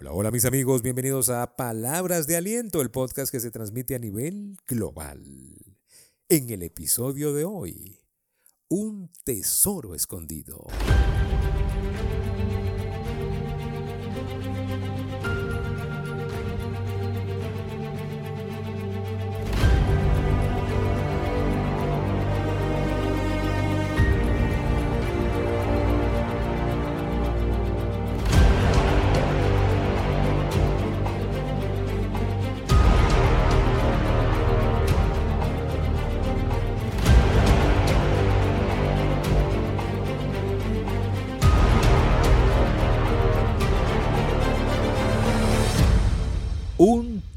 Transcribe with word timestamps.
Hola, 0.00 0.12
hola 0.12 0.30
mis 0.30 0.44
amigos, 0.44 0.82
bienvenidos 0.82 1.28
a 1.28 1.56
Palabras 1.56 2.28
de 2.28 2.36
Aliento, 2.36 2.82
el 2.82 2.90
podcast 2.92 3.32
que 3.32 3.40
se 3.40 3.50
transmite 3.50 3.96
a 3.96 3.98
nivel 3.98 4.56
global. 4.64 5.24
En 6.28 6.50
el 6.50 6.62
episodio 6.62 7.32
de 7.32 7.44
hoy, 7.44 7.98
un 8.68 9.10
tesoro 9.24 9.96
escondido. 9.96 10.64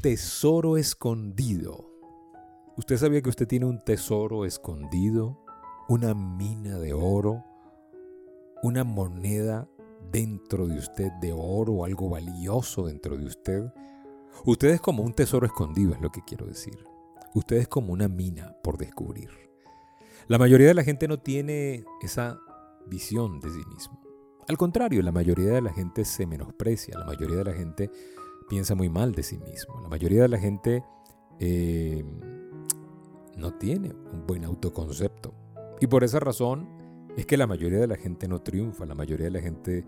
Tesoro 0.02 0.76
escondido. 0.76 1.88
¿Usted 2.76 2.96
sabía 2.96 3.22
que 3.22 3.28
usted 3.28 3.46
tiene 3.46 3.66
un 3.66 3.84
tesoro 3.84 4.44
escondido? 4.44 5.38
Una 5.88 6.12
mina 6.12 6.76
de 6.80 6.92
oro, 6.92 7.44
una 8.64 8.82
moneda 8.82 9.68
dentro 10.10 10.66
de 10.66 10.76
usted 10.76 11.12
de 11.20 11.32
oro, 11.32 11.84
algo 11.84 12.08
valioso 12.08 12.86
dentro 12.86 13.16
de 13.16 13.26
usted. 13.26 13.72
Usted 14.44 14.70
es 14.70 14.80
como 14.80 15.04
un 15.04 15.12
tesoro 15.12 15.46
escondido, 15.46 15.92
es 15.94 16.00
lo 16.00 16.10
que 16.10 16.22
quiero 16.26 16.46
decir. 16.46 16.84
Usted 17.34 17.58
es 17.58 17.68
como 17.68 17.92
una 17.92 18.08
mina 18.08 18.56
por 18.64 18.78
descubrir. 18.78 19.30
La 20.26 20.36
mayoría 20.36 20.66
de 20.66 20.74
la 20.74 20.82
gente 20.82 21.06
no 21.06 21.20
tiene 21.20 21.84
esa 22.02 22.40
visión 22.88 23.38
de 23.38 23.50
sí 23.50 23.62
mismo. 23.72 24.02
Al 24.48 24.58
contrario, 24.58 25.00
la 25.02 25.12
mayoría 25.12 25.50
de 25.52 25.62
la 25.62 25.72
gente 25.72 26.04
se 26.04 26.26
menosprecia, 26.26 26.98
la 26.98 27.06
mayoría 27.06 27.36
de 27.36 27.44
la 27.44 27.52
gente 27.52 27.90
piensa 28.48 28.74
muy 28.74 28.88
mal 28.88 29.12
de 29.12 29.22
sí 29.22 29.38
mismo. 29.38 29.80
La 29.80 29.88
mayoría 29.88 30.22
de 30.22 30.28
la 30.28 30.38
gente 30.38 30.84
eh, 31.38 32.04
no 33.36 33.54
tiene 33.54 33.92
un 34.12 34.26
buen 34.26 34.44
autoconcepto. 34.44 35.34
Y 35.80 35.86
por 35.86 36.04
esa 36.04 36.20
razón 36.20 36.68
es 37.16 37.26
que 37.26 37.36
la 37.36 37.46
mayoría 37.46 37.80
de 37.80 37.86
la 37.86 37.96
gente 37.96 38.28
no 38.28 38.40
triunfa, 38.40 38.86
la 38.86 38.94
mayoría 38.94 39.26
de 39.26 39.32
la 39.32 39.40
gente 39.40 39.84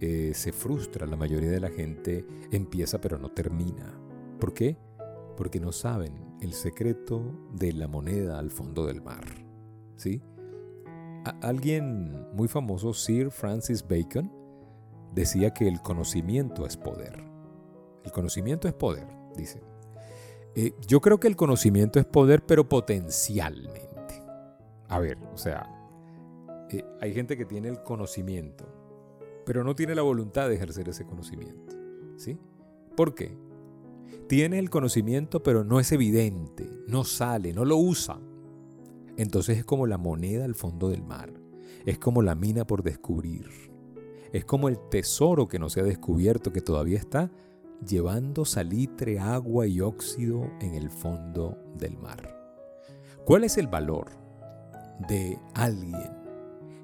eh, 0.00 0.32
se 0.34 0.52
frustra, 0.52 1.06
la 1.06 1.16
mayoría 1.16 1.50
de 1.50 1.60
la 1.60 1.70
gente 1.70 2.26
empieza 2.52 3.00
pero 3.00 3.18
no 3.18 3.30
termina. 3.30 3.98
¿Por 4.38 4.54
qué? 4.54 4.76
Porque 5.36 5.60
no 5.60 5.72
saben 5.72 6.36
el 6.40 6.52
secreto 6.52 7.48
de 7.52 7.72
la 7.72 7.88
moneda 7.88 8.38
al 8.38 8.50
fondo 8.50 8.86
del 8.86 9.02
mar. 9.02 9.24
¿Sí? 9.96 10.22
alguien 11.42 12.26
muy 12.32 12.48
famoso, 12.48 12.94
Sir 12.94 13.30
Francis 13.30 13.84
Bacon, 13.86 14.32
decía 15.14 15.52
que 15.52 15.68
el 15.68 15.80
conocimiento 15.82 16.66
es 16.66 16.76
poder. 16.76 17.22
El 18.08 18.12
conocimiento 18.12 18.68
es 18.68 18.72
poder, 18.72 19.06
dice. 19.36 19.60
Eh, 20.54 20.72
yo 20.86 21.02
creo 21.02 21.20
que 21.20 21.28
el 21.28 21.36
conocimiento 21.36 22.00
es 22.00 22.06
poder, 22.06 22.42
pero 22.46 22.66
potencialmente. 22.66 24.22
A 24.88 24.98
ver, 24.98 25.18
o 25.30 25.36
sea, 25.36 25.68
eh, 26.70 26.82
hay 27.02 27.12
gente 27.12 27.36
que 27.36 27.44
tiene 27.44 27.68
el 27.68 27.82
conocimiento, 27.82 28.64
pero 29.44 29.62
no 29.62 29.74
tiene 29.74 29.94
la 29.94 30.00
voluntad 30.00 30.48
de 30.48 30.54
ejercer 30.54 30.88
ese 30.88 31.04
conocimiento. 31.04 31.76
¿Sí? 32.16 32.38
¿Por 32.96 33.14
qué? 33.14 33.36
Tiene 34.26 34.58
el 34.58 34.70
conocimiento, 34.70 35.42
pero 35.42 35.62
no 35.62 35.78
es 35.78 35.92
evidente, 35.92 36.66
no 36.86 37.04
sale, 37.04 37.52
no 37.52 37.66
lo 37.66 37.76
usa. 37.76 38.18
Entonces 39.18 39.58
es 39.58 39.66
como 39.66 39.86
la 39.86 39.98
moneda 39.98 40.46
al 40.46 40.54
fondo 40.54 40.88
del 40.88 41.02
mar, 41.02 41.30
es 41.84 41.98
como 41.98 42.22
la 42.22 42.34
mina 42.34 42.66
por 42.66 42.82
descubrir, 42.82 43.50
es 44.32 44.46
como 44.46 44.70
el 44.70 44.78
tesoro 44.88 45.46
que 45.46 45.58
no 45.58 45.68
se 45.68 45.80
ha 45.80 45.84
descubierto, 45.84 46.54
que 46.54 46.62
todavía 46.62 46.96
está 46.96 47.30
llevando 47.86 48.44
salitre, 48.44 49.18
agua 49.18 49.66
y 49.66 49.80
óxido 49.80 50.50
en 50.60 50.74
el 50.74 50.90
fondo 50.90 51.56
del 51.76 51.96
mar. 51.96 52.36
¿Cuál 53.24 53.44
es 53.44 53.58
el 53.58 53.66
valor 53.66 54.10
de 55.08 55.38
alguien 55.54 56.16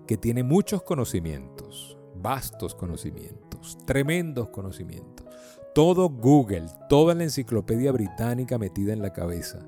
que 0.06 0.16
tiene 0.16 0.42
muchos 0.42 0.82
conocimientos, 0.82 1.98
vastos 2.14 2.74
conocimientos, 2.74 3.78
tremendos 3.86 4.48
conocimientos, 4.50 5.26
todo 5.74 6.08
Google, 6.08 6.66
toda 6.88 7.14
la 7.14 7.24
enciclopedia 7.24 7.90
británica 7.90 8.58
metida 8.58 8.92
en 8.92 9.02
la 9.02 9.12
cabeza, 9.12 9.66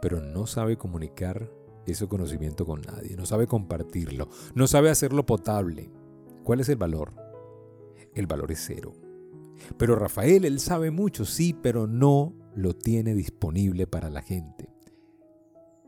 pero 0.00 0.20
no 0.20 0.46
sabe 0.46 0.76
comunicar 0.76 1.50
ese 1.86 2.08
conocimiento 2.08 2.64
con 2.64 2.80
nadie, 2.80 3.16
no 3.16 3.26
sabe 3.26 3.46
compartirlo, 3.46 4.28
no 4.54 4.66
sabe 4.66 4.90
hacerlo 4.90 5.26
potable? 5.26 5.90
¿Cuál 6.42 6.60
es 6.60 6.68
el 6.68 6.76
valor? 6.76 7.12
El 8.14 8.26
valor 8.26 8.50
es 8.50 8.64
cero. 8.66 8.92
Pero 9.76 9.96
Rafael, 9.96 10.44
él 10.44 10.60
sabe 10.60 10.90
mucho, 10.90 11.24
sí, 11.24 11.52
pero 11.52 11.86
no 11.86 12.34
lo 12.54 12.74
tiene 12.74 13.14
disponible 13.14 13.86
para 13.86 14.10
la 14.10 14.22
gente. 14.22 14.68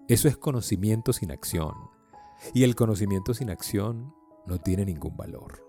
Eso 0.08 0.28
es 0.28 0.36
conocimiento 0.36 1.12
sin 1.12 1.30
acción. 1.30 1.74
Y 2.54 2.64
el 2.64 2.74
conocimiento 2.74 3.34
sin 3.34 3.50
acción 3.50 4.14
no 4.46 4.58
tiene 4.58 4.84
ningún 4.84 5.16
valor. 5.16 5.64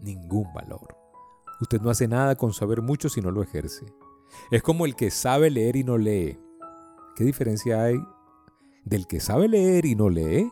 Ningún 0.00 0.52
valor. 0.52 0.96
Usted 1.60 1.80
no 1.80 1.90
hace 1.90 2.08
nada 2.08 2.36
con 2.36 2.52
saber 2.52 2.82
mucho 2.82 3.08
si 3.08 3.20
no 3.20 3.30
lo 3.30 3.42
ejerce. 3.42 3.86
Es 4.50 4.62
como 4.62 4.86
el 4.86 4.96
que 4.96 5.10
sabe 5.10 5.50
leer 5.50 5.76
y 5.76 5.84
no 5.84 5.98
lee. 5.98 6.38
¿Qué 7.16 7.24
diferencia 7.24 7.82
hay 7.82 7.96
del 8.84 9.06
que 9.06 9.20
sabe 9.20 9.48
leer 9.48 9.84
y 9.86 9.94
no 9.94 10.08
lee 10.08 10.50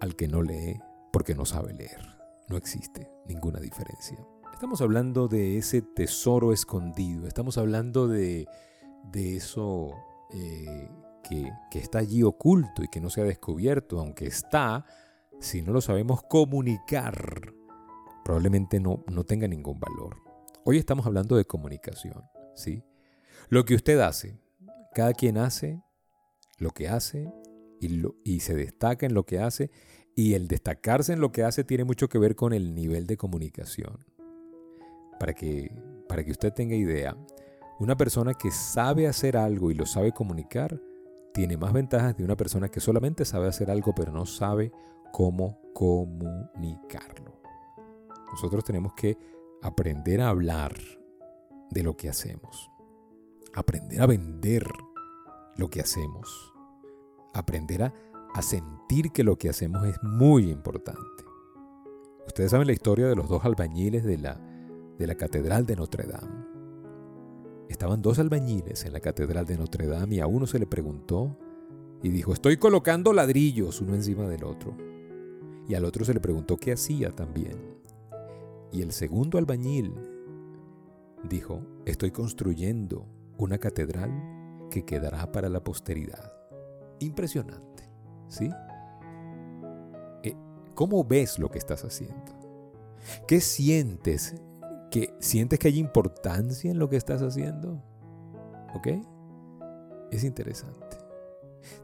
al 0.00 0.16
que 0.16 0.28
no 0.28 0.42
lee 0.42 0.80
porque 1.12 1.34
no 1.34 1.44
sabe 1.44 1.72
leer? 1.72 2.06
No 2.48 2.56
existe 2.56 3.10
ninguna 3.26 3.60
diferencia. 3.60 4.18
Estamos 4.62 4.80
hablando 4.80 5.26
de 5.26 5.58
ese 5.58 5.82
tesoro 5.82 6.52
escondido, 6.52 7.26
estamos 7.26 7.58
hablando 7.58 8.06
de, 8.06 8.46
eso 9.12 9.90
eh, 10.30 10.88
que, 11.28 11.50
está 11.80 11.98
allí 11.98 12.22
oculto 12.22 12.84
y 12.84 12.86
que 12.86 13.00
no 13.00 13.10
se 13.10 13.22
ha 13.22 13.24
descubierto, 13.24 13.98
aunque 13.98 14.28
está, 14.28 14.86
si 15.40 15.62
no 15.62 15.72
lo 15.72 15.80
sabemos 15.80 16.22
comunicar, 16.22 17.52
probablemente 18.24 18.78
no, 18.78 19.02
no 19.08 19.24
tenga 19.24 19.48
ningún 19.48 19.80
valor. 19.80 20.18
Hoy 20.64 20.78
estamos 20.78 21.06
hablando 21.06 21.34
de 21.34 21.44
comunicación, 21.44 22.22
¿sí? 22.54 22.84
Lo 23.48 23.64
que 23.64 23.74
usted 23.74 23.98
hace, 23.98 24.38
cada 24.94 25.12
quien 25.12 25.38
hace 25.38 25.82
lo 26.58 26.70
que 26.70 26.86
hace 26.86 27.32
y, 27.80 28.00
y 28.22 28.38
se 28.38 28.54
destaca 28.54 29.06
en 29.06 29.14
lo 29.14 29.26
que 29.26 29.40
hace 29.40 29.72
y 30.14 30.34
el 30.34 30.46
destacarse 30.46 31.14
en 31.14 31.20
lo 31.20 31.32
que 31.32 31.42
hace 31.42 31.64
tiene 31.64 31.82
mucho 31.82 32.08
que 32.08 32.18
ver 32.18 32.36
con 32.36 32.52
el 32.52 32.76
nivel 32.76 33.08
de 33.08 33.16
comunicación 33.16 34.11
para 35.22 35.34
que, 35.34 35.70
para 36.08 36.24
que 36.24 36.32
usted 36.32 36.52
tenga 36.52 36.74
idea, 36.74 37.16
una 37.78 37.96
persona 37.96 38.34
que 38.34 38.50
sabe 38.50 39.06
hacer 39.06 39.36
algo 39.36 39.70
y 39.70 39.74
lo 39.74 39.86
sabe 39.86 40.10
comunicar, 40.10 40.82
tiene 41.32 41.56
más 41.56 41.72
ventajas 41.72 42.16
de 42.16 42.24
una 42.24 42.36
persona 42.36 42.68
que 42.68 42.80
solamente 42.80 43.24
sabe 43.24 43.46
hacer 43.46 43.70
algo 43.70 43.94
pero 43.94 44.10
no 44.10 44.26
sabe 44.26 44.72
cómo 45.12 45.60
comunicarlo. 45.74 47.40
Nosotros 48.32 48.64
tenemos 48.64 48.94
que 48.94 49.16
aprender 49.62 50.22
a 50.22 50.30
hablar 50.30 50.74
de 51.70 51.84
lo 51.84 51.96
que 51.96 52.08
hacemos, 52.08 52.72
aprender 53.54 54.02
a 54.02 54.06
vender 54.06 54.66
lo 55.56 55.70
que 55.70 55.82
hacemos, 55.82 56.52
aprender 57.32 57.84
a, 57.84 57.94
a 58.34 58.42
sentir 58.42 59.12
que 59.12 59.22
lo 59.22 59.38
que 59.38 59.50
hacemos 59.50 59.86
es 59.86 60.02
muy 60.02 60.50
importante. 60.50 61.24
Ustedes 62.26 62.50
saben 62.50 62.66
la 62.66 62.72
historia 62.72 63.06
de 63.06 63.14
los 63.14 63.28
dos 63.28 63.44
albañiles 63.44 64.02
de 64.02 64.18
la, 64.18 64.51
de 65.02 65.08
la 65.08 65.16
Catedral 65.16 65.66
de 65.66 65.74
Notre 65.74 66.06
Dame. 66.06 66.46
Estaban 67.68 68.00
dos 68.02 68.20
albañiles 68.20 68.84
en 68.84 68.92
la 68.92 69.00
Catedral 69.00 69.44
de 69.44 69.58
Notre 69.58 69.88
Dame 69.88 70.14
y 70.14 70.20
a 70.20 70.28
uno 70.28 70.46
se 70.46 70.60
le 70.60 70.66
preguntó 70.66 71.36
y 72.04 72.10
dijo, 72.10 72.32
estoy 72.32 72.56
colocando 72.56 73.12
ladrillos 73.12 73.80
uno 73.80 73.96
encima 73.96 74.28
del 74.28 74.44
otro. 74.44 74.76
Y 75.66 75.74
al 75.74 75.84
otro 75.84 76.04
se 76.04 76.14
le 76.14 76.20
preguntó 76.20 76.56
qué 76.56 76.70
hacía 76.70 77.10
también. 77.10 77.58
Y 78.70 78.82
el 78.82 78.92
segundo 78.92 79.38
albañil 79.38 79.92
dijo, 81.28 81.66
estoy 81.84 82.12
construyendo 82.12 83.04
una 83.38 83.58
catedral 83.58 84.12
que 84.70 84.84
quedará 84.84 85.32
para 85.32 85.48
la 85.48 85.64
posteridad. 85.64 86.32
Impresionante, 87.00 87.90
¿sí? 88.28 88.48
Eh, 90.22 90.36
¿Cómo 90.76 91.02
ves 91.02 91.40
lo 91.40 91.50
que 91.50 91.58
estás 91.58 91.84
haciendo? 91.84 92.38
¿Qué 93.26 93.40
sientes 93.40 94.36
que 94.92 95.14
sientes 95.20 95.58
que 95.58 95.68
hay 95.68 95.78
importancia 95.78 96.70
en 96.70 96.78
lo 96.78 96.90
que 96.90 96.96
estás 96.96 97.22
haciendo. 97.22 97.82
¿Ok? 98.74 98.88
Es 100.10 100.22
interesante. 100.22 100.98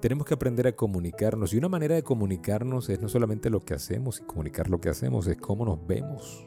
Tenemos 0.00 0.26
que 0.26 0.34
aprender 0.34 0.66
a 0.66 0.76
comunicarnos 0.76 1.54
y 1.54 1.56
una 1.56 1.70
manera 1.70 1.94
de 1.94 2.02
comunicarnos 2.02 2.90
es 2.90 3.00
no 3.00 3.08
solamente 3.08 3.48
lo 3.48 3.64
que 3.64 3.72
hacemos 3.72 4.20
y 4.20 4.24
comunicar 4.24 4.68
lo 4.68 4.78
que 4.78 4.90
hacemos, 4.90 5.26
es 5.26 5.38
cómo 5.38 5.64
nos 5.64 5.86
vemos. 5.86 6.46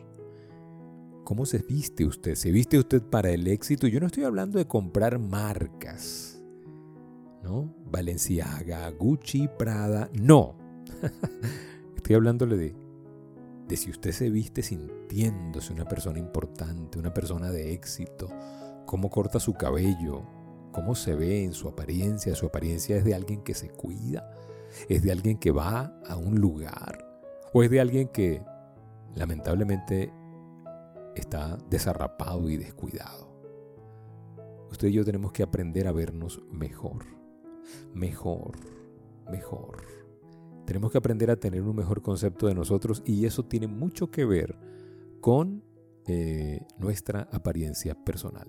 ¿Cómo 1.24 1.48
se 1.48 1.58
viste 1.58 2.06
usted? 2.06 2.36
¿Se 2.36 2.52
viste 2.52 2.78
usted 2.78 3.02
para 3.02 3.32
el 3.32 3.48
éxito? 3.48 3.88
Yo 3.88 4.00
no 4.00 4.06
estoy 4.06 4.26
hablando 4.26 4.60
de 4.60 4.68
comprar 4.68 5.18
marcas, 5.18 6.44
¿no? 7.42 7.74
Valenciaga, 7.86 8.88
Gucci, 8.92 9.50
Prada, 9.58 10.12
no. 10.14 10.56
estoy 11.96 12.16
hablándole 12.16 12.58
de, 12.58 12.76
de 13.68 13.78
si 13.78 13.90
usted 13.90 14.12
se 14.12 14.30
viste 14.30 14.64
sintiéndose 14.64 15.74
una 15.74 15.86
persona 15.86 16.20
importante, 16.20 17.00
una 17.00 17.14
persona 17.14 17.52
de 17.52 17.74
éxito, 17.74 18.30
cómo 18.86 19.10
corta 19.10 19.40
su 19.40 19.54
cabello, 19.54 20.24
cómo 20.72 20.96
se 20.96 21.16
ve 21.16 21.44
en 21.44 21.54
su 21.54 21.68
apariencia. 21.68 22.36
Su 22.36 22.48
apariencia 22.48 22.98
es 22.98 23.06
de 23.06 23.16
alguien 23.16 23.42
que 23.44 23.54
se 23.54 23.70
cuida, 23.70 24.32
es 24.90 25.04
de 25.04 25.12
alguien 25.12 25.38
que 25.38 25.52
va 25.52 26.00
a 26.08 26.16
un 26.18 26.36
lugar 26.40 27.08
o 27.54 27.64
es 27.64 27.70
de 27.70 27.82
alguien 27.82 28.08
que 28.08 28.44
lamentablemente 29.16 30.12
está 31.16 31.58
desarrapado 31.70 32.50
y 32.50 32.58
descuidado. 32.58 33.30
Usted 34.72 34.88
y 34.88 34.94
yo 34.94 35.04
tenemos 35.04 35.34
que 35.34 35.44
aprender 35.44 35.88
a 35.88 35.92
vernos 35.92 36.42
mejor, 36.50 37.06
mejor, 37.94 38.58
mejor. 39.30 40.01
Tenemos 40.72 40.90
que 40.94 41.00
aprender 41.00 41.30
a 41.30 41.36
tener 41.36 41.64
un 41.64 41.76
mejor 41.76 42.02
concepto 42.02 42.48
de 42.48 42.56
nosotros 42.56 43.04
y 43.06 43.26
eso 43.26 43.44
tiene 43.44 43.68
mucho 43.68 44.10
que 44.10 44.24
ver 44.24 44.58
con 45.20 45.66
eh, 46.08 46.66
nuestra 46.78 47.28
apariencia 47.34 47.94
personal. 47.94 48.48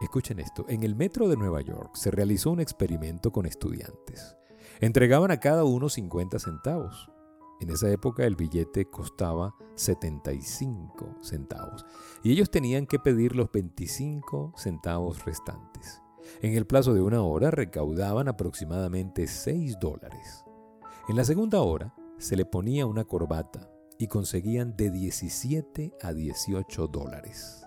Escuchen 0.00 0.38
esto, 0.38 0.64
en 0.68 0.84
el 0.84 0.94
metro 0.94 1.28
de 1.28 1.36
Nueva 1.36 1.60
York 1.60 1.96
se 1.96 2.12
realizó 2.12 2.52
un 2.52 2.60
experimento 2.60 3.32
con 3.32 3.46
estudiantes. 3.46 4.36
Entregaban 4.78 5.32
a 5.32 5.40
cada 5.40 5.64
uno 5.64 5.88
50 5.88 6.38
centavos. 6.38 7.10
En 7.60 7.70
esa 7.70 7.90
época 7.90 8.24
el 8.24 8.36
billete 8.36 8.88
costaba 8.88 9.56
75 9.74 11.16
centavos 11.20 11.84
y 12.22 12.30
ellos 12.30 12.48
tenían 12.48 12.86
que 12.86 13.00
pedir 13.00 13.34
los 13.34 13.50
25 13.50 14.52
centavos 14.56 15.24
restantes. 15.24 16.00
En 16.42 16.56
el 16.56 16.64
plazo 16.64 16.94
de 16.94 17.02
una 17.02 17.22
hora 17.22 17.50
recaudaban 17.50 18.28
aproximadamente 18.28 19.26
6 19.26 19.80
dólares. 19.80 20.44
En 21.08 21.16
la 21.16 21.24
segunda 21.24 21.60
hora 21.62 21.92
se 22.18 22.36
le 22.36 22.44
ponía 22.44 22.86
una 22.86 23.04
corbata 23.04 23.68
y 23.98 24.06
conseguían 24.06 24.76
de 24.76 24.90
17 24.90 25.94
a 26.00 26.12
18 26.12 26.86
dólares. 26.86 27.64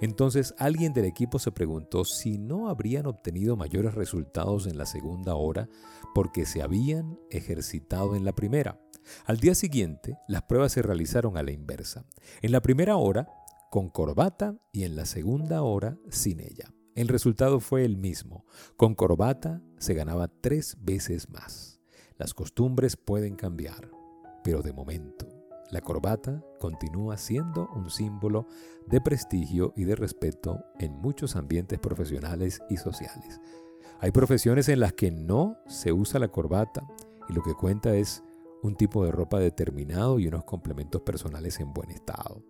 Entonces 0.00 0.54
alguien 0.58 0.92
del 0.92 1.04
equipo 1.04 1.40
se 1.40 1.50
preguntó 1.50 2.04
si 2.04 2.38
no 2.38 2.68
habrían 2.68 3.06
obtenido 3.06 3.56
mayores 3.56 3.94
resultados 3.94 4.68
en 4.68 4.78
la 4.78 4.86
segunda 4.86 5.34
hora 5.34 5.68
porque 6.14 6.46
se 6.46 6.62
habían 6.62 7.18
ejercitado 7.30 8.14
en 8.14 8.24
la 8.24 8.32
primera. 8.32 8.80
Al 9.24 9.38
día 9.38 9.56
siguiente, 9.56 10.16
las 10.28 10.42
pruebas 10.42 10.70
se 10.70 10.82
realizaron 10.82 11.36
a 11.36 11.42
la 11.42 11.50
inversa. 11.50 12.04
En 12.42 12.52
la 12.52 12.60
primera 12.60 12.96
hora, 12.96 13.28
con 13.70 13.88
corbata 13.90 14.56
y 14.70 14.84
en 14.84 14.94
la 14.94 15.04
segunda 15.04 15.62
hora, 15.62 15.98
sin 16.10 16.38
ella. 16.38 16.72
El 16.94 17.08
resultado 17.08 17.58
fue 17.58 17.84
el 17.84 17.96
mismo. 17.96 18.44
Con 18.76 18.94
corbata 18.94 19.62
se 19.78 19.94
ganaba 19.94 20.28
tres 20.28 20.76
veces 20.80 21.28
más. 21.28 21.77
Las 22.18 22.34
costumbres 22.34 22.96
pueden 22.96 23.36
cambiar, 23.36 23.90
pero 24.42 24.62
de 24.62 24.72
momento 24.72 25.26
la 25.70 25.80
corbata 25.80 26.42
continúa 26.58 27.16
siendo 27.18 27.68
un 27.74 27.90
símbolo 27.90 28.46
de 28.86 29.00
prestigio 29.00 29.72
y 29.76 29.84
de 29.84 29.94
respeto 29.94 30.64
en 30.78 30.94
muchos 30.94 31.36
ambientes 31.36 31.78
profesionales 31.78 32.60
y 32.70 32.78
sociales. 32.78 33.40
Hay 34.00 34.10
profesiones 34.10 34.68
en 34.68 34.80
las 34.80 34.94
que 34.94 35.10
no 35.10 35.58
se 35.66 35.92
usa 35.92 36.18
la 36.18 36.28
corbata 36.28 36.86
y 37.28 37.34
lo 37.34 37.42
que 37.42 37.54
cuenta 37.54 37.94
es 37.94 38.24
un 38.62 38.76
tipo 38.76 39.04
de 39.04 39.12
ropa 39.12 39.38
determinado 39.38 40.18
y 40.18 40.26
unos 40.26 40.44
complementos 40.44 41.02
personales 41.02 41.60
en 41.60 41.72
buen 41.72 41.90
estado. 41.90 42.42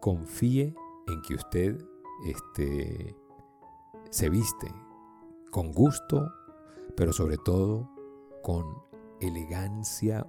Confíe 0.00 0.74
en 1.06 1.22
que 1.22 1.34
usted 1.34 1.84
este, 2.26 3.16
se 4.10 4.28
viste 4.28 4.72
con 5.50 5.72
gusto, 5.72 6.30
pero 6.94 7.12
sobre 7.12 7.38
todo 7.38 7.90
con 8.42 8.87
elegancia, 9.20 10.26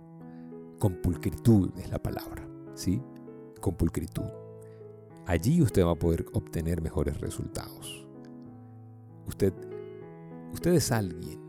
con 0.79 1.01
pulcritud 1.01 1.77
es 1.77 1.89
la 1.89 2.01
palabra, 2.01 2.47
¿sí? 2.73 3.01
Con 3.59 3.75
pulcritud. 3.75 4.29
Allí 5.25 5.61
usted 5.61 5.85
va 5.85 5.91
a 5.91 5.95
poder 5.95 6.25
obtener 6.33 6.81
mejores 6.81 7.19
resultados. 7.21 8.07
Usted, 9.27 9.53
usted 10.53 10.73
es 10.73 10.91
alguien 10.91 11.39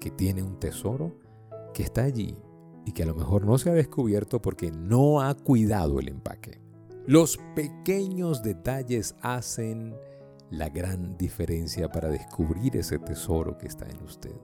que 0.00 0.10
tiene 0.10 0.42
un 0.42 0.58
tesoro 0.60 1.18
que 1.74 1.82
está 1.82 2.04
allí 2.04 2.36
y 2.84 2.92
que 2.92 3.02
a 3.02 3.06
lo 3.06 3.14
mejor 3.14 3.44
no 3.44 3.58
se 3.58 3.70
ha 3.70 3.74
descubierto 3.74 4.40
porque 4.40 4.70
no 4.70 5.20
ha 5.20 5.34
cuidado 5.34 5.98
el 5.98 6.08
empaque. 6.08 6.60
Los 7.06 7.38
pequeños 7.54 8.42
detalles 8.42 9.16
hacen 9.20 9.94
la 10.50 10.68
gran 10.68 11.16
diferencia 11.16 11.90
para 11.90 12.08
descubrir 12.08 12.76
ese 12.76 12.98
tesoro 12.98 13.58
que 13.58 13.66
está 13.66 13.88
en 13.88 14.02
usted. 14.02 14.36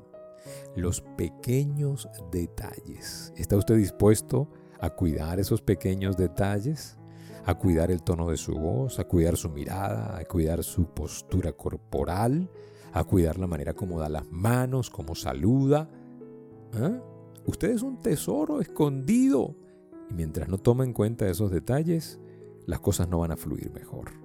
Los 0.77 1.01
pequeños 1.17 2.09
detalles. 2.31 3.33
¿Está 3.37 3.57
usted 3.57 3.77
dispuesto 3.77 4.49
a 4.81 4.91
cuidar 4.91 5.41
esos 5.41 5.63
pequeños 5.63 6.17
detalles? 6.17 6.99
A 7.45 7.55
cuidar 7.55 7.91
el 7.91 8.03
tono 8.03 8.29
de 8.29 8.37
su 8.37 8.55
voz, 8.55 8.99
a 8.99 9.05
cuidar 9.05 9.37
su 9.37 9.51
mirada, 9.51 10.17
a 10.17 10.25
cuidar 10.25 10.63
su 10.63 10.87
postura 10.87 11.53
corporal, 11.53 12.49
a 12.93 13.05
cuidar 13.05 13.39
la 13.39 13.47
manera 13.47 13.75
como 13.75 13.99
da 13.99 14.09
las 14.09 14.31
manos, 14.31 14.91
como 14.91 15.15
saluda. 15.15 15.89
¿Ah? 16.75 17.01
Usted 17.47 17.71
es 17.71 17.83
un 17.83 18.01
tesoro 18.01 18.61
escondido. 18.61 19.57
Y 20.11 20.15
mientras 20.15 20.49
no 20.49 20.59
toma 20.59 20.85
en 20.85 20.93
cuenta 20.93 21.29
esos 21.29 21.51
detalles, 21.51 22.21
las 22.67 22.81
cosas 22.81 23.09
no 23.09 23.19
van 23.19 23.33
a 23.33 23.37
fluir 23.37 23.73
mejor. 23.73 24.22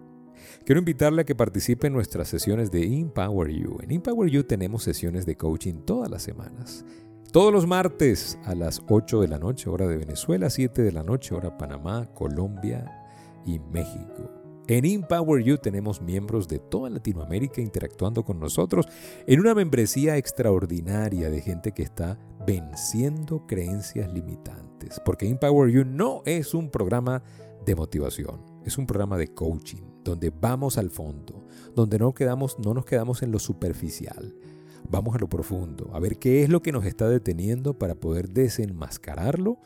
Quiero 0.65 0.79
invitarle 0.79 1.21
a 1.21 1.25
que 1.25 1.35
participe 1.35 1.87
en 1.87 1.93
nuestras 1.93 2.27
sesiones 2.27 2.71
de 2.71 2.83
Empower 2.83 3.49
You. 3.49 3.77
En 3.81 3.91
Empower 3.91 4.29
You 4.29 4.43
tenemos 4.43 4.83
sesiones 4.83 5.25
de 5.25 5.35
coaching 5.35 5.81
todas 5.85 6.09
las 6.09 6.23
semanas. 6.23 6.85
Todos 7.31 7.51
los 7.51 7.67
martes 7.67 8.39
a 8.45 8.55
las 8.55 8.81
8 8.87 9.21
de 9.21 9.27
la 9.27 9.37
noche, 9.37 9.69
hora 9.69 9.87
de 9.87 9.97
Venezuela, 9.97 10.49
7 10.49 10.81
de 10.81 10.91
la 10.91 11.03
noche, 11.03 11.35
hora 11.35 11.57
Panamá, 11.57 12.05
Colombia 12.13 13.05
y 13.45 13.59
México. 13.59 14.31
En 14.69 14.83
Empower 14.83 15.41
You 15.43 15.57
tenemos 15.57 16.01
miembros 16.01 16.49
de 16.49 16.59
toda 16.59 16.89
Latinoamérica 16.89 17.61
interactuando 17.61 18.25
con 18.25 18.37
nosotros 18.37 18.85
en 19.25 19.39
una 19.39 19.55
membresía 19.55 20.17
extraordinaria 20.17 21.29
de 21.29 21.41
gente 21.41 21.71
que 21.71 21.83
está 21.83 22.19
venciendo 22.45 23.47
creencias 23.47 24.11
limitantes. 24.11 24.99
Porque 25.05 25.29
Empower 25.29 25.71
You 25.71 25.85
no 25.85 26.21
es 26.25 26.53
un 26.53 26.69
programa 26.69 27.23
de 27.65 27.75
motivación, 27.75 28.41
es 28.65 28.77
un 28.77 28.85
programa 28.85 29.17
de 29.17 29.29
coaching, 29.33 29.83
donde 30.09 30.29
vamos 30.29 30.77
al 30.77 30.89
fondo, 30.89 31.45
donde 31.75 31.99
no, 31.99 32.13
quedamos, 32.13 32.57
no 32.59 32.73
nos 32.73 32.85
quedamos 32.85 33.23
en 33.23 33.31
lo 33.31 33.39
superficial. 33.39 34.35
Vamos 34.89 35.15
a 35.15 35.19
lo 35.19 35.27
profundo, 35.27 35.89
a 35.93 35.99
ver 35.99 36.17
qué 36.17 36.43
es 36.43 36.49
lo 36.49 36.61
que 36.61 36.71
nos 36.71 36.85
está 36.85 37.09
deteniendo 37.09 37.77
para 37.77 37.95
poder 37.95 38.29
desenmascararlo 38.29 39.57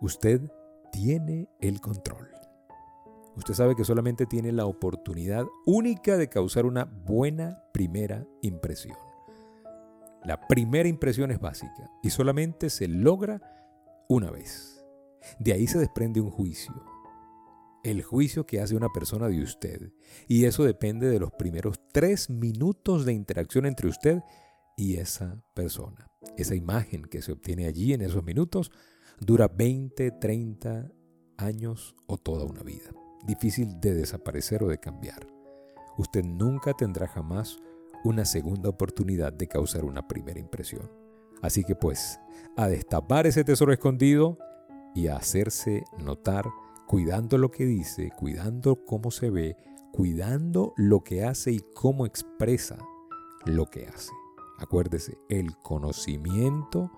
Usted 0.00 0.40
tiene 0.92 1.48
el 1.60 1.80
control. 1.80 2.28
Usted 3.36 3.54
sabe 3.54 3.76
que 3.76 3.84
solamente 3.84 4.26
tiene 4.26 4.52
la 4.52 4.66
oportunidad 4.66 5.44
única 5.66 6.16
de 6.16 6.28
causar 6.28 6.64
una 6.64 6.84
buena 6.84 7.62
primera 7.72 8.26
impresión. 8.42 8.96
La 10.24 10.46
primera 10.48 10.88
impresión 10.88 11.30
es 11.30 11.38
básica 11.38 11.90
y 12.02 12.10
solamente 12.10 12.70
se 12.70 12.88
logra 12.88 13.40
una 14.08 14.30
vez. 14.30 14.84
De 15.38 15.52
ahí 15.52 15.66
se 15.66 15.78
desprende 15.78 16.20
un 16.20 16.30
juicio 16.30 16.72
el 17.90 18.02
juicio 18.02 18.46
que 18.46 18.60
hace 18.60 18.74
una 18.74 18.88
persona 18.88 19.28
de 19.28 19.40
usted. 19.40 19.92
Y 20.26 20.44
eso 20.44 20.64
depende 20.64 21.08
de 21.08 21.20
los 21.20 21.30
primeros 21.30 21.78
tres 21.92 22.30
minutos 22.30 23.04
de 23.04 23.12
interacción 23.12 23.64
entre 23.64 23.88
usted 23.88 24.22
y 24.76 24.96
esa 24.96 25.40
persona. 25.54 26.10
Esa 26.36 26.56
imagen 26.56 27.02
que 27.04 27.22
se 27.22 27.32
obtiene 27.32 27.66
allí 27.66 27.92
en 27.92 28.02
esos 28.02 28.24
minutos 28.24 28.72
dura 29.20 29.48
20, 29.48 30.10
30 30.12 30.90
años 31.36 31.94
o 32.06 32.18
toda 32.18 32.44
una 32.44 32.62
vida. 32.62 32.90
Difícil 33.24 33.80
de 33.80 33.94
desaparecer 33.94 34.62
o 34.62 34.68
de 34.68 34.78
cambiar. 34.78 35.26
Usted 35.98 36.24
nunca 36.24 36.72
tendrá 36.74 37.08
jamás 37.08 37.58
una 38.04 38.24
segunda 38.24 38.68
oportunidad 38.68 39.32
de 39.32 39.48
causar 39.48 39.84
una 39.84 40.06
primera 40.06 40.38
impresión. 40.38 40.90
Así 41.42 41.64
que 41.64 41.74
pues, 41.74 42.20
a 42.56 42.68
destapar 42.68 43.26
ese 43.26 43.44
tesoro 43.44 43.72
escondido 43.72 44.38
y 44.94 45.08
a 45.08 45.16
hacerse 45.16 45.84
notar 45.98 46.46
cuidando 46.86 47.36
lo 47.36 47.50
que 47.50 47.64
dice, 47.64 48.10
cuidando 48.16 48.84
cómo 48.84 49.10
se 49.10 49.30
ve, 49.30 49.56
cuidando 49.92 50.72
lo 50.76 51.02
que 51.02 51.24
hace 51.24 51.52
y 51.52 51.60
cómo 51.74 52.06
expresa 52.06 52.78
lo 53.44 53.66
que 53.66 53.86
hace. 53.86 54.12
Acuérdese, 54.58 55.18
el 55.28 55.56
conocimiento 55.58 56.90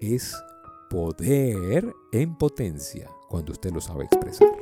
es 0.00 0.36
poder 0.90 1.94
en 2.10 2.34
potencia 2.34 3.08
cuando 3.28 3.52
usted 3.52 3.72
lo 3.72 3.80
sabe 3.80 4.06
expresar. 4.06 4.59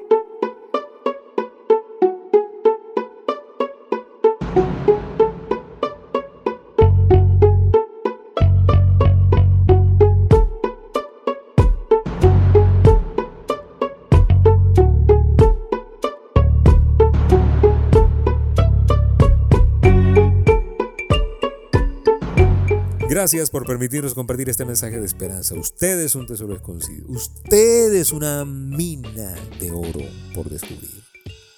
Gracias 23.19 23.51
por 23.51 23.67
permitirnos 23.67 24.15
compartir 24.15 24.49
este 24.49 24.65
mensaje 24.65 25.01
de 25.01 25.05
esperanza. 25.05 25.57
Usted 25.57 25.99
es 25.99 26.15
un 26.15 26.25
tesoro 26.25 26.55
escondido. 26.55 27.05
Usted 27.09 27.93
es 27.93 28.13
una 28.13 28.45
mina 28.45 29.35
de 29.59 29.73
oro 29.73 30.05
por 30.37 30.49
descubrir. 30.49 31.03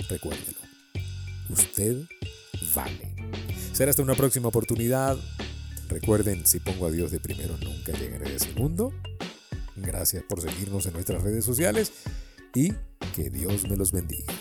Recuérdelo. 0.08 0.56
Usted 1.50 1.98
vale. 2.74 3.14
Será 3.74 3.90
hasta 3.90 4.00
una 4.00 4.14
próxima 4.14 4.48
oportunidad. 4.48 5.18
Recuerden, 5.90 6.46
si 6.46 6.60
pongo 6.60 6.86
a 6.86 6.90
Dios 6.90 7.10
de 7.10 7.20
primero, 7.20 7.54
nunca 7.58 7.92
llegaré 7.92 8.32
de 8.32 8.38
segundo. 8.38 8.94
Gracias 9.76 10.22
por 10.22 10.40
seguirnos 10.40 10.86
en 10.86 10.94
nuestras 10.94 11.22
redes 11.22 11.44
sociales 11.44 11.92
y 12.54 12.72
que 13.14 13.28
Dios 13.28 13.68
me 13.68 13.76
los 13.76 13.92
bendiga. 13.92 14.32